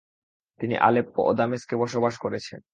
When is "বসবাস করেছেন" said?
1.75-2.61